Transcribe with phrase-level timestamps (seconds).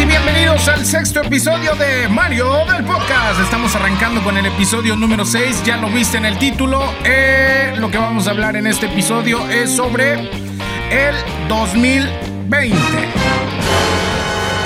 [0.00, 3.40] y bienvenidos al sexto episodio de Mario del Podcast.
[3.40, 6.94] Estamos arrancando con el episodio número 6, ya lo viste en el título.
[7.04, 10.30] Eh, lo que vamos a hablar en este episodio es sobre
[10.90, 11.14] el
[11.48, 13.59] 2020.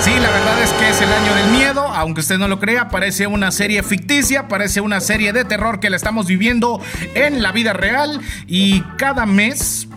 [0.05, 2.89] Sí, la verdad es que es el año del miedo, aunque usted no lo crea,
[2.89, 6.79] parece una serie ficticia, parece una serie de terror que la estamos viviendo
[7.15, 9.87] en la vida real y cada mes,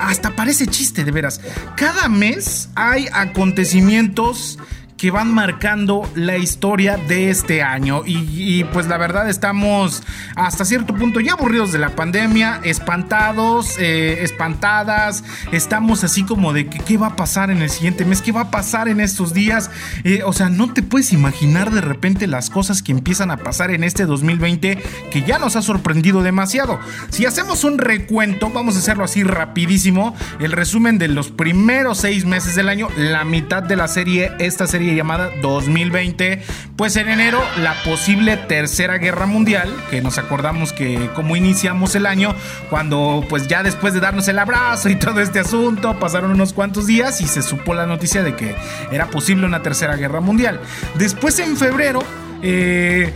[0.00, 1.40] hasta parece chiste de veras,
[1.78, 4.58] cada mes hay acontecimientos
[5.02, 8.02] que van marcando la historia de este año.
[8.06, 10.04] Y, pues la verdad estamos
[10.36, 15.24] hasta cierto punto ya aburridos de la pandemia, espantados, eh, espantadas.
[15.50, 18.42] Estamos así como de que, qué va a pasar en el siguiente mes, qué va
[18.42, 19.72] a pasar en estos días.
[20.04, 23.72] Eh, o sea, no te puedes imaginar de repente las cosas que empiezan a pasar
[23.72, 24.80] en este 2020
[25.10, 26.78] que ya nos ha sorprendido demasiado.
[27.10, 32.24] Si hacemos un recuento, vamos a hacerlo así rapidísimo, el resumen de los primeros seis
[32.24, 36.42] meses del año, la mitad de la serie, esta serie llamada 2020.
[36.76, 42.06] Pues en enero la posible tercera guerra mundial, que nos acordamos que como iniciamos el
[42.06, 42.34] año,
[42.70, 46.86] cuando pues ya después de darnos el abrazo y todo este asunto, pasaron unos cuantos
[46.86, 48.54] días y se supo la noticia de que
[48.90, 50.60] era posible una tercera guerra mundial.
[50.96, 52.02] Después en febrero
[52.42, 53.12] eh,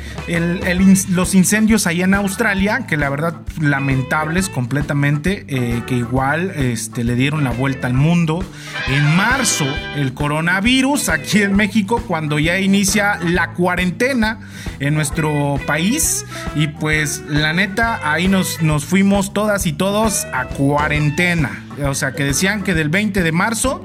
[1.11, 7.17] los incendios allá en Australia, que la verdad lamentables completamente, eh, que igual este, le
[7.17, 8.45] dieron la vuelta al mundo.
[8.89, 14.41] En marzo, el coronavirus aquí en México, cuando ya inicia la cuarentena
[14.79, 16.25] en nuestro país.
[16.55, 21.65] Y pues la neta, ahí nos, nos fuimos todas y todos a cuarentena.
[21.85, 23.85] O sea, que decían que del 20 de marzo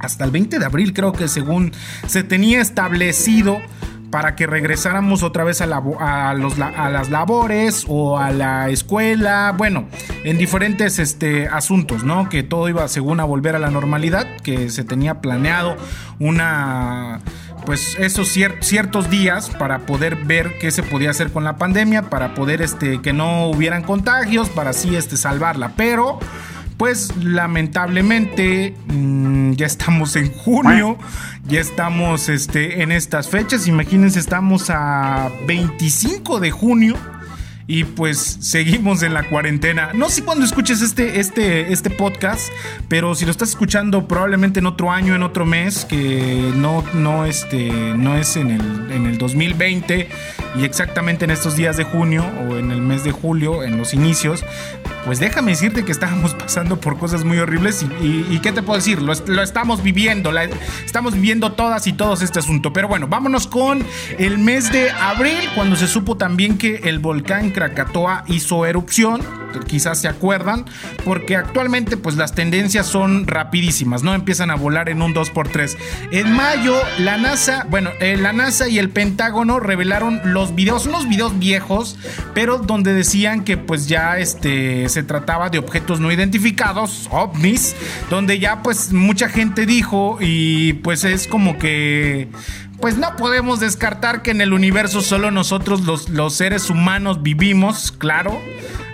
[0.00, 1.72] hasta el 20 de abril creo que según
[2.06, 3.58] se tenía establecido
[4.14, 9.88] para que regresáramos otra vez a, las labores o a la escuela, bueno,
[10.22, 12.28] en diferentes este, asuntos, ¿no?
[12.28, 15.76] Que todo iba según a volver a la normalidad, que se tenía planeado
[16.20, 17.22] una
[17.66, 22.34] pues esos ciertos días para poder ver qué se podía hacer con la pandemia, para
[22.34, 25.72] poder este, que no hubieran contagios, para así este, salvarla.
[25.76, 26.20] Pero
[26.76, 30.98] pues lamentablemente mm, ya estamos en junio,
[31.46, 36.96] ya estamos este, en estas fechas, imagínense, estamos a 25 de junio
[37.66, 39.90] y pues seguimos en la cuarentena.
[39.94, 42.52] No sé cuándo escuches este, este, este podcast,
[42.88, 47.24] pero si lo estás escuchando probablemente en otro año, en otro mes, que no, no,
[47.24, 50.08] este, no es en el, en el 2020
[50.56, 53.94] y exactamente en estos días de junio o en el mes de julio, en los
[53.94, 54.44] inicios,
[55.04, 59.02] pues déjame decirte que estábamos pasando por cosas muy horribles y, ¿qué te puedo decir?
[59.02, 60.30] Lo, estamos viviendo,
[60.84, 62.72] estamos viviendo todas y todos este asunto.
[62.72, 63.84] Pero bueno, vámonos con
[64.18, 70.00] el mes de abril, cuando se supo también que el volcán Krakatoa hizo erupción quizás
[70.00, 70.64] se acuerdan,
[71.04, 74.14] porque actualmente pues las tendencias son rapidísimas, ¿no?
[74.14, 75.76] Empiezan a volar en un 2x3.
[76.12, 81.08] En mayo, la NASA, bueno, eh, la NASA y el Pentágono revelaron los videos, unos
[81.08, 81.98] videos viejos,
[82.34, 87.74] pero donde decían que pues ya este, se trataba de objetos no identificados, ovnis,
[88.10, 92.28] donde ya pues mucha gente dijo y pues es como que
[92.84, 97.90] pues no podemos descartar que en el universo solo nosotros los, los seres humanos vivimos,
[97.90, 98.38] claro.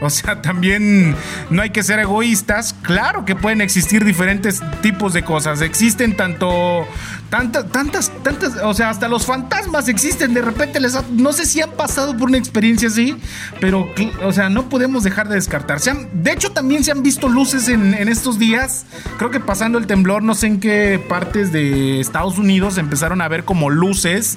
[0.01, 1.17] O sea, también
[1.51, 2.73] no hay que ser egoístas.
[2.83, 5.61] Claro que pueden existir diferentes tipos de cosas.
[5.61, 6.87] Existen tanto,
[7.31, 10.35] tantas, tantas, tantas, o sea, hasta los fantasmas existen.
[10.35, 13.17] De repente les, no sé si han pasado por una experiencia así,
[13.61, 13.89] pero,
[14.23, 15.81] o sea, no podemos dejar de descartar.
[15.81, 18.87] de hecho, también se han visto luces en, en estos días.
[19.17, 23.29] Creo que pasando el temblor, no sé en qué partes de Estados Unidos empezaron a
[23.29, 24.37] ver como luces,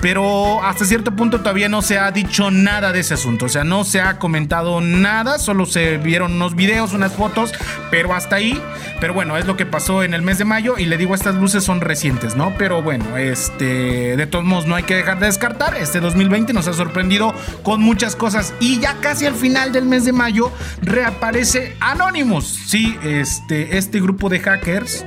[0.00, 3.46] pero hasta cierto punto todavía no se ha dicho nada de ese asunto.
[3.46, 7.52] O sea, no se ha comentado nada, solo se vieron unos videos, unas fotos,
[7.90, 8.60] pero hasta ahí.
[9.00, 11.34] Pero bueno, es lo que pasó en el mes de mayo y le digo, estas
[11.34, 12.54] luces son recientes, ¿no?
[12.58, 15.76] Pero bueno, este, de todos modos no hay que dejar de descartar.
[15.76, 20.04] Este 2020 nos ha sorprendido con muchas cosas y ya casi al final del mes
[20.04, 20.50] de mayo
[20.82, 22.46] reaparece Anonymous.
[22.46, 25.04] Sí, este, este grupo de hackers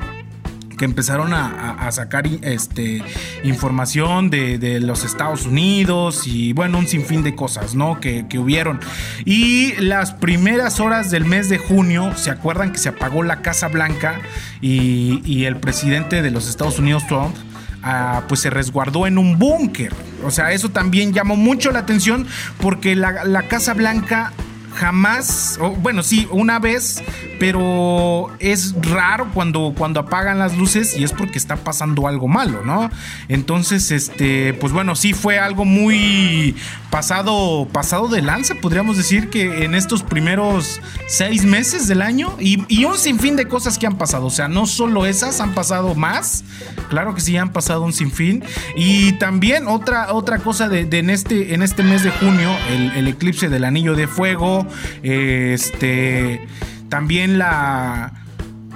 [0.77, 3.03] que empezaron a, sacar este,
[3.43, 7.99] información de, los Estados Unidos y bueno, un sinfín de cosas, ¿no?
[7.99, 8.79] Que, hubieron.
[9.25, 13.67] Y las primeras horas del mes de junio, ¿se acuerdan que se apagó la Casa
[13.67, 14.21] Blanca
[14.61, 17.35] y, el presidente de los Estados Unidos, Trump,
[17.83, 19.93] ah, pues se resguardó en un búnker?
[20.23, 22.27] O sea, eso también llamó mucho la atención
[22.59, 24.33] porque la Casa Blanca
[24.77, 27.03] jamás, bueno, sí, una vez
[27.39, 32.63] pero es raro cuando, cuando apagan las luces y es porque está pasando algo malo,
[32.63, 32.89] ¿no?
[33.27, 36.55] Entonces, este, pues bueno, sí fue algo muy
[36.89, 42.63] pasado, pasado de lanza, podríamos decir que en estos primeros seis meses del año y,
[42.67, 45.95] y un sinfín de cosas que han pasado, o sea, no solo esas, han pasado
[45.95, 46.43] más,
[46.89, 48.43] claro que sí, han pasado un sinfín.
[48.75, 53.49] Y también otra, otra cosa de, en, este, en este mes de junio, el, eclipse
[53.49, 54.67] del anillo de fuego,
[55.03, 56.47] este
[56.89, 58.13] también la,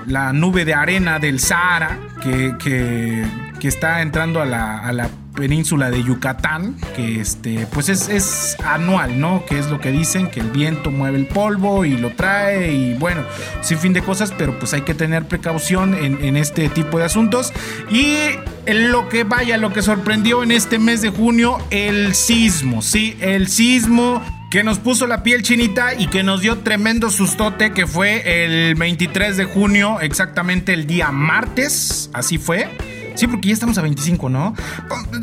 [0.07, 5.89] la nube de arena del Sahara que, que, está entrando a la, a la, península
[5.89, 9.45] de Yucatán, que este, pues es, es, anual, ¿no?
[9.45, 12.93] Que es lo que dicen, que el viento mueve el polvo y lo trae y
[12.95, 13.23] bueno,
[13.61, 17.05] sin fin de cosas, pero pues hay que tener precaución en, en este tipo de
[17.05, 17.53] asuntos.
[17.89, 18.31] Y
[18.67, 23.17] lo que vaya, lo que sorprendió en este mes de junio, el sismo, ¿sí?
[23.21, 24.21] El sismo
[24.51, 28.75] que nos puso la piel chinita y que nos dio tremendo sustote, que fue el
[28.75, 32.69] 23 de junio, exactamente el día martes, así fue.
[33.15, 34.53] Sí, porque ya estamos a 25, ¿no?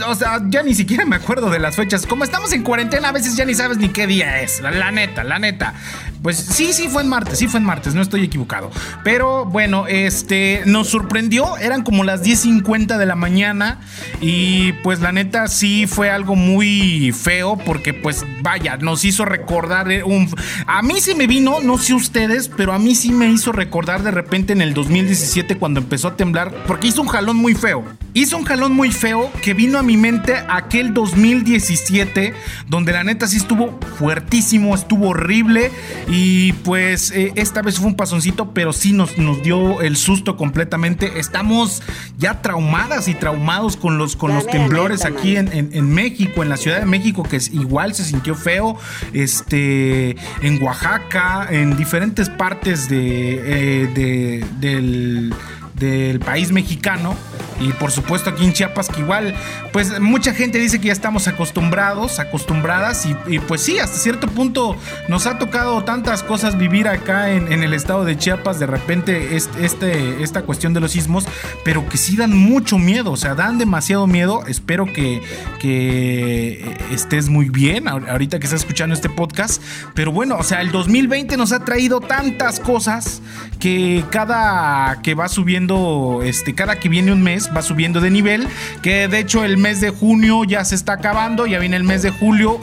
[0.07, 2.07] O sea, ya ni siquiera me acuerdo de las fechas.
[2.07, 4.61] Como estamos en cuarentena, a veces ya ni sabes ni qué día es.
[4.61, 5.75] La, neta, la neta.
[6.23, 8.70] Pues sí, sí fue en martes, sí fue en martes, no estoy equivocado.
[9.05, 13.81] Pero bueno, este nos sorprendió, eran como las 10.50 de la mañana
[14.20, 19.88] y pues la neta sí fue algo muy feo porque pues vaya, nos hizo recordar
[20.05, 20.29] un...
[20.67, 24.03] A mí sí me vino, no sé ustedes, pero a mí sí me hizo recordar
[24.03, 27.85] de repente en el 2017 cuando empezó a temblar, porque hizo un jalón muy feo.
[28.14, 32.35] Hizo un jalón muy feo que vino a mi mente aquel 2017
[32.67, 35.71] donde la neta sí estuvo fuertísimo, estuvo horrible
[36.09, 40.37] y pues eh, esta vez fue un pasoncito, pero sí nos, nos dio el susto
[40.37, 41.19] completamente.
[41.19, 41.83] Estamos
[42.17, 46.81] ya traumadas y traumados con los, con los temblores aquí en, México, en la Ciudad
[46.81, 48.77] de México, que es, igual se sintió feo.
[49.13, 55.35] Este, en Oaxaca, en diferentes partes de, eh, del
[55.79, 57.15] del país mexicano
[57.61, 59.35] y por supuesto aquí en Chiapas que igual
[59.73, 64.77] pues mucha gente dice que ya estamos acostumbrados, acostumbradas y, pues sí, hasta cierto punto
[65.09, 70.23] nos ha tocado tantas cosas vivir acá en, el estado de Chiapas, de repente este,
[70.23, 71.25] esta cuestión de los sismos,
[71.65, 75.21] pero que sí dan mucho miedo, o sea, dan demasiado miedo, espero que,
[75.61, 79.63] que estés muy bien ahorita que estás escuchando este podcast,
[79.95, 83.21] pero bueno, o sea, el 2020 nos ha traído tantas cosas
[83.59, 88.49] que cada que va subiendo, este, cada que viene un mes va subiendo de nivel,
[88.83, 92.03] que de hecho el mes de junio ya se está acabando, ya viene el mes
[92.03, 92.61] de julio.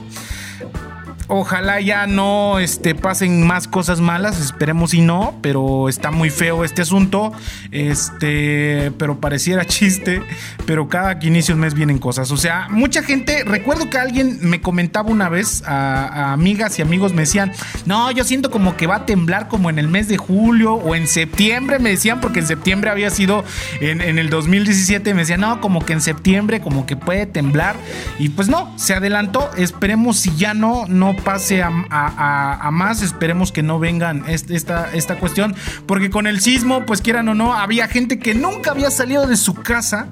[1.27, 6.63] Ojalá ya no este, pasen más cosas malas, esperemos y no, pero está muy feo
[6.63, 7.33] este asunto.
[7.71, 10.21] Este, pero pareciera chiste,
[10.65, 12.31] pero cada que inicia un mes vienen cosas.
[12.31, 17.13] O sea, mucha gente, recuerdo que alguien me comentaba una vez, a, amigas y amigos
[17.13, 17.51] me decían,
[17.85, 20.95] no, yo siento como que va a temblar como en el mes de julio o
[20.95, 23.43] en septiembre, me decían, porque en septiembre había sido
[23.81, 27.75] en, en el 2017, me decían, no, como que en septiembre como que puede temblar.
[28.19, 33.01] Y pues no, se adelantó, esperemos si ya no, no pase a, más.
[33.01, 35.55] Esperemos que no vengan esta, esta cuestión.
[35.85, 39.37] Porque con el sismo, pues quieran o no, había gente que nunca había salido de
[39.37, 40.07] su casa.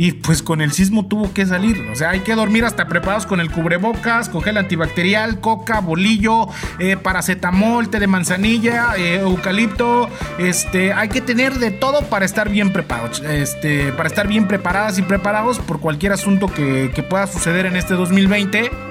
[0.00, 1.88] Y pues con el sismo tuvo que salir.
[1.92, 6.46] O sea, hay que dormir hasta preparados con el cubrebocas, con gel antibacterial, coca, bolillo,
[6.78, 10.08] eh, paracetamol, té de manzanilla, eh, eucalipto.
[10.38, 13.20] Este, hay que tener de todo para estar bien preparados.
[13.22, 17.74] Este, para estar bien preparadas y preparados por cualquier asunto que, que pueda suceder en
[17.74, 18.87] este 2020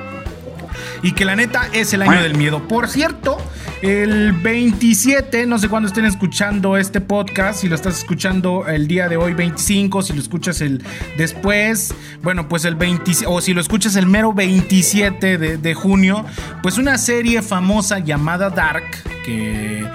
[1.04, 2.68] y que la neta es el año del miedo.
[2.68, 3.38] Por cierto,
[3.82, 9.08] el 27, no sé cuándo estén escuchando este podcast, si lo estás escuchando el día
[9.08, 10.84] de hoy 25, si lo escuchas el
[11.18, 11.94] después,
[12.24, 16.26] bueno, pues el 20, o si lo escuchas el mero 27 de, junio,
[16.64, 18.84] pues una serie famosa llamada Dark,
[19.24, 19.86] que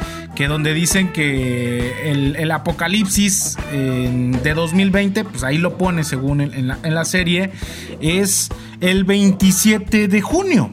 [0.42, 7.04] que donde dicen que el, apocalipsis de 2020, pues ahí lo pone según en, la,
[7.04, 7.52] serie,
[8.00, 8.48] es
[8.80, 10.72] el 27 de junio.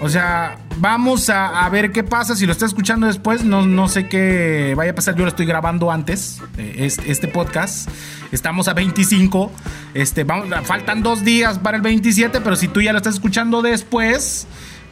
[0.00, 2.34] O sea, vamos a, ver qué pasa.
[2.34, 5.16] Si lo está escuchando después, no, no sé qué vaya a pasar.
[5.16, 7.90] Yo lo estoy grabando antes, eh, este, podcast.
[8.32, 9.52] Estamos a 25.
[9.92, 13.60] Este, vamos, faltan dos días para el 27, pero si tú ya lo estás escuchando
[13.60, 14.46] después,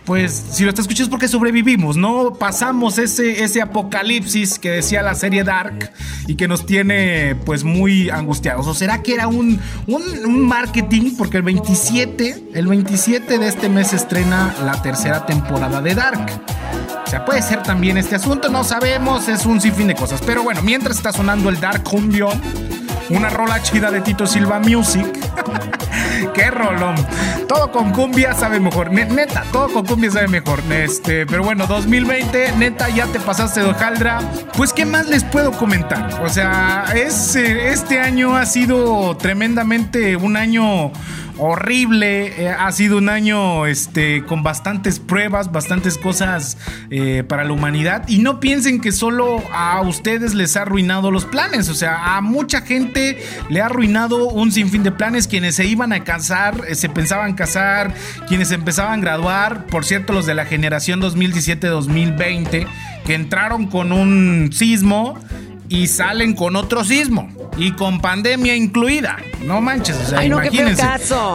[0.04, 2.34] pues si lo estás escuchando es porque sobrevivimos, ¿no?
[2.34, 5.92] Pasamos ese, ese apocalipsis que decía la serie Dark
[6.26, 8.66] y que nos tiene pues muy angustiados.
[8.66, 11.14] ¿O será que era un, un, marketing?
[11.16, 16.26] Porque el 27, el 27 de este mes estrena la tercera temporada de Dark.
[17.06, 20.20] O sea, puede ser también este asunto, no sabemos, es un sinfín de cosas.
[20.24, 22.40] Pero bueno, mientras está sonando el Dark Cumbion,
[23.10, 25.06] una rola chida de Tito Silva Music.
[26.34, 26.94] Qué rolón.
[27.46, 28.90] Todo con cumbia sabe mejor.
[28.90, 30.60] Neta, todo con cumbia sabe mejor.
[30.70, 34.20] Este, pero bueno, 2020, neta, ya te pasaste de hojaldra.
[34.56, 36.22] Pues, ¿qué más les puedo comentar?
[36.22, 40.92] O sea, es, eh, este año ha sido tremendamente un año
[41.42, 42.44] horrible.
[42.44, 46.56] Eh, ha sido un año este, con bastantes pruebas, bastantes cosas
[46.90, 48.04] eh, para la humanidad.
[48.08, 51.68] Y no piensen que solo a ustedes les ha arruinado los planes.
[51.68, 55.26] O sea, a mucha gente le ha arruinado un sinfín de planes.
[55.26, 57.92] Quienes se iban a casar, eh, se pensaban casar,
[58.28, 59.66] quienes empezaban a graduar.
[59.66, 62.66] Por cierto, los de la generación 2017-2020,
[63.04, 65.18] que entraron con un sismo
[65.72, 69.16] y salen con otro sismo y con pandemia incluida.
[69.42, 70.86] No manches, o sea, imagínense.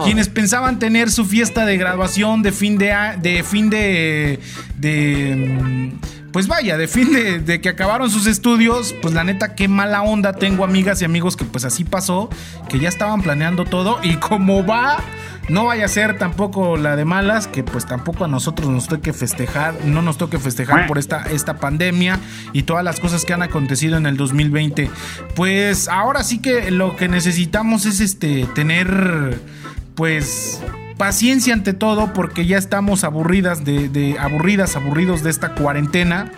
[0.04, 4.38] Quienes pensaban tener su fiesta de graduación de fin de de fin de
[4.76, 9.56] de mm, pues vaya, de fin de, de, que acabaron sus estudios, pues la neta,
[9.56, 10.34] qué mala onda.
[10.34, 12.30] Tengo amigas y amigos que pues así pasó,
[12.68, 14.98] que ya estaban planeando todo y como va
[15.48, 19.12] no vaya a ser tampoco la de malas, que pues tampoco a nosotros nos toque
[19.12, 22.18] festejar, no nos toque festejar por esta, esta pandemia
[22.52, 24.90] y todas las cosas que han acontecido en el 2020.
[25.34, 29.40] Pues ahora sí que lo que necesitamos es este tener
[29.94, 30.60] pues
[30.98, 36.30] paciencia ante todo porque ya estamos aburridas de, de aburridas, aburridos de esta cuarentena.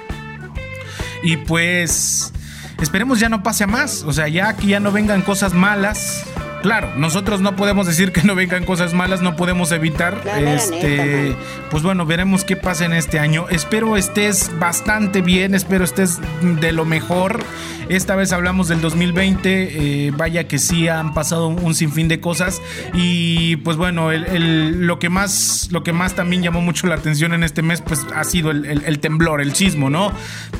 [1.22, 2.32] Y pues
[2.80, 6.24] esperemos ya no pase a más, o sea, ya que ya no vengan cosas malas
[6.62, 10.20] Claro, nosotros no podemos decir que no vengan cosas malas, no podemos evitar.
[10.38, 11.34] este,
[11.70, 13.46] pues bueno, veremos qué pasa en este año.
[13.48, 16.18] Espero estés bastante bien, espero estés
[16.60, 17.42] de lo mejor.
[17.88, 22.62] Esta vez hablamos del 2020, eh, vaya que sí han pasado un sinfín de cosas
[22.94, 27.42] y pues bueno, lo que más, lo que más también llamó mucho la atención en
[27.42, 30.12] este mes, pues ha sido el, temblor, el sismo, ¿no?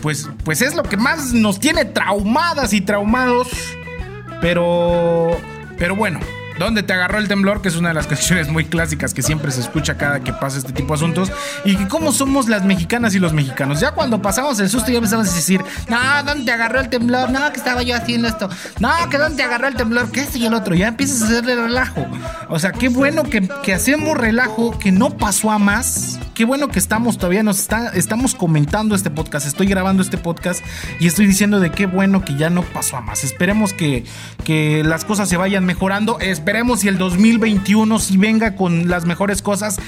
[0.03, 3.49] Pues, pues es lo que más nos tiene traumadas y traumados,
[4.41, 5.37] pero
[5.81, 6.21] pero bueno,
[6.59, 7.63] ¿Dónde te agarró el temblor?
[7.63, 10.59] Que es una de las canciones muy clásicas que siempre se escucha cada que pasa
[10.59, 11.33] este tipo de asuntos.
[11.65, 13.81] Y cómo somos las mexicanas y los mexicanos.
[13.81, 17.31] Ya cuando pasamos el susto ya empezamos a decir, no, ¿dónde te agarró el temblor?
[17.31, 18.51] No, que estaba yo haciendo esto.
[18.79, 20.13] No, que ¿dónde te agarró el temblor?
[20.13, 20.75] Que este y el otro.
[20.75, 22.07] Ya empiezas a hacerle relajo.
[22.51, 26.20] O sea, qué bueno que, que hacemos relajo, que no pasó a más.
[26.41, 29.47] Qué bueno que estamos todavía, nos está, estamos comentando este podcast.
[29.47, 30.65] Estoy grabando este podcast
[30.99, 33.25] y estoy diciendo de qué bueno que ya no pasó a más.
[33.25, 34.05] Esperemos que,
[34.43, 36.19] que las cosas se vayan mejorando.
[36.19, 39.81] Esperemos si el 2021 si venga con las mejores cosas.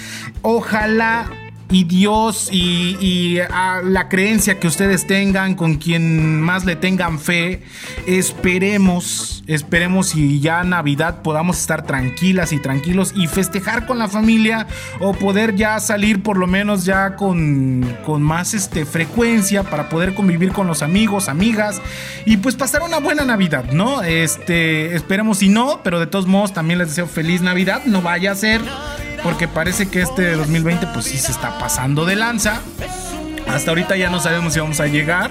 [0.43, 1.31] Ojalá
[1.73, 3.39] y Dios y,
[3.85, 7.63] la creencia que ustedes tengan, con quien más le tengan fe,
[8.07, 14.67] esperemos, esperemos y ya Navidad podamos estar tranquilas y tranquilos y festejar con la familia
[15.01, 20.15] o poder ya salir por lo menos ya con, con más este, frecuencia para poder
[20.15, 21.81] convivir con los amigos, amigas
[22.27, 24.03] y pues pasar una buena Navidad, ¿no?
[24.03, 28.33] Este, esperemos si no, pero de todos modos también les deseo feliz Navidad, no vaya
[28.33, 28.61] a ser
[29.23, 32.61] porque parece que este 2020 pues sí se está pasando de lanza.
[33.49, 35.31] Hasta ahorita ya no sabemos si vamos a llegar.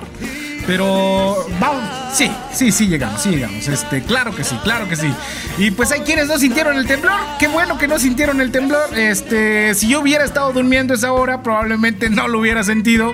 [0.68, 3.68] Pero vamos, sí, sí, sí llegamos, sí llegamos.
[3.68, 5.12] Este, claro que sí, claro que sí.
[5.58, 7.20] Y pues hay quienes no sintieron el temblor.
[7.40, 8.98] Qué bueno que no sintieron el temblor.
[8.98, 13.14] Este, si yo hubiera estado durmiendo esa hora, probablemente no lo hubiera sentido.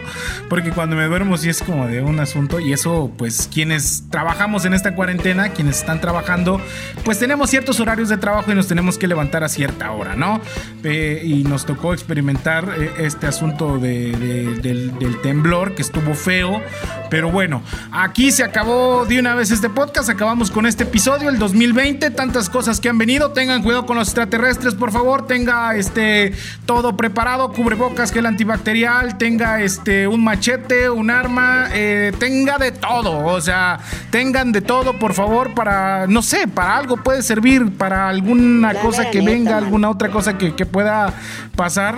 [0.50, 2.60] Porque cuando me duermo sí es como de un asunto.
[2.60, 6.62] Y eso, pues, quienes trabajamos en esta cuarentena, quienes están trabajando,
[7.04, 10.42] pues tenemos ciertos horarios de trabajo y nos tenemos que levantar a cierta hora, ¿no?
[10.84, 16.62] Eh, y nos tocó experimentar eh, este asunto del, del temblor que estuvo feo.
[17.10, 17.47] Pero bueno,
[17.92, 20.10] aquí se acabó de una vez este podcast.
[20.10, 22.12] Acabamos con este episodio, el 2020.
[22.12, 23.32] Tantas cosas que han venido.
[23.32, 25.28] Tengan cuidado con los extraterrestres, por favor.
[25.28, 26.34] Tenga este
[26.66, 33.26] todo preparado, cubrebocas, gel antibacterial, tenga este un machete, un arma, eh, tenga de todo.
[33.26, 38.10] O sea, tengan de todo, por favor, para, no sé, para algo puede servir, para
[38.10, 41.14] alguna cosa que venga, alguna otra cosa que, que pueda
[41.56, 41.96] pasar.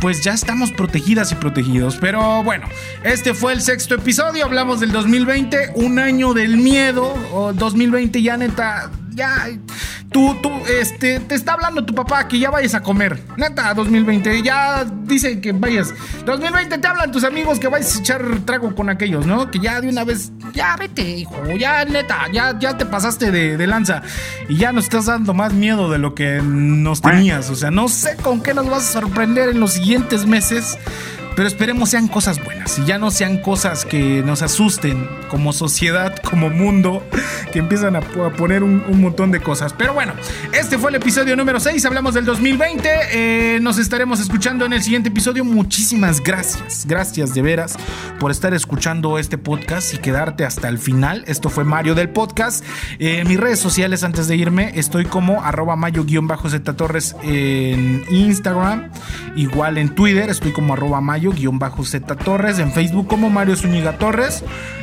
[0.00, 1.96] Pues ya estamos protegidas y protegidos.
[2.00, 2.66] Pero bueno,
[3.04, 4.44] este fue el sexto episodio.
[4.44, 7.14] Hablamos del 2020, un año del miedo.
[7.32, 9.48] O 2020 ya neta, ya.
[10.10, 13.22] Tú, tú, este, te está hablando tu papá que ya vayas a comer.
[13.36, 15.94] Neta, 2020, ya dice que vayas.
[16.26, 19.52] 2020 te hablan tus amigos que vayas a echar trago con aquellos, ¿no?
[19.52, 23.56] Que ya de una vez, ya vete, hijo, ya neta, ya, ya te pasaste de,
[23.56, 24.02] de lanza.
[24.48, 27.48] Y ya nos estás dando más miedo de lo que nos tenías.
[27.50, 30.76] O sea, no sé con qué nos vas a sorprender en los siguientes meses.
[31.34, 36.14] Pero esperemos sean cosas buenas y ya no sean cosas que nos asusten como sociedad,
[36.22, 37.02] como mundo,
[37.52, 39.72] que empiezan a, poner un, montón de cosas.
[39.72, 40.12] Pero bueno,
[40.52, 44.82] este fue el episodio número 6, hablamos del 2020, eh, nos estaremos escuchando en el
[44.82, 45.44] siguiente episodio.
[45.44, 47.76] Muchísimas gracias, gracias de veras
[48.18, 51.24] por estar escuchando este podcast y quedarte hasta el final.
[51.26, 52.64] Esto fue Mario del podcast.
[52.98, 58.90] Eh, mis redes sociales antes de irme, estoy como arroba mayo-z torres en Instagram,
[59.36, 64.42] igual en Twitter, estoy como arroba mayo-z torres, en Facebook como Mario Zúñiga Torres.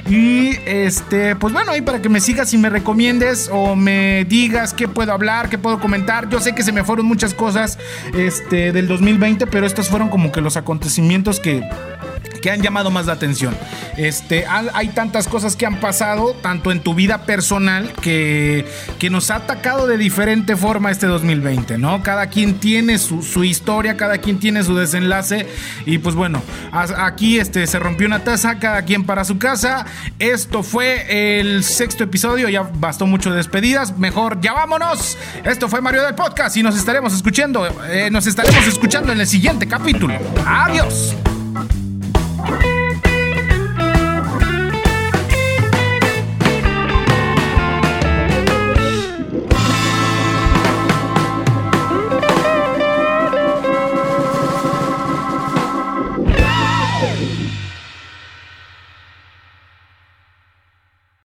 [0.10, 4.74] Y este, pues bueno, ahí para que me sigas y me recomiendes o me digas
[4.74, 6.30] qué puedo hablar, qué puedo comentar.
[6.30, 7.78] Yo sé que se me fueron muchas cosas
[8.14, 11.64] este, del 2020, pero estos fueron como que los acontecimientos que
[12.40, 13.56] que han llamado más la atención.
[13.98, 18.66] Este, hay tantas cosas que han pasado, tanto en tu vida personal, que,
[18.98, 22.04] que nos ha atacado de diferente forma este 2020, ¿no?
[22.04, 25.48] Cada quien tiene su, historia, cada quien tiene su desenlace.
[25.86, 26.42] Y pues bueno,
[26.72, 29.86] aquí este, se rompió una taza, cada quien para su casa.
[30.20, 33.98] Esto fue el sexto episodio, ya bastó mucho de despedidas.
[33.98, 35.18] Mejor ya vámonos.
[35.44, 39.28] Esto fue Mario del Podcast y nos estaremos escuchando, eh, nos estaremos escuchando en el
[39.28, 40.14] siguiente capítulo.
[40.46, 41.16] Adiós.
[42.50, 42.79] Bye.